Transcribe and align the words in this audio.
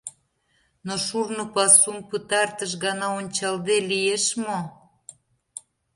Но 0.85 0.93
шурно 1.05 1.43
пасум 1.53 1.97
пытартыш 2.09 2.71
гана 2.83 3.07
ончалде 3.19 3.75
лиеш 3.89 4.25
мо! 4.45 4.59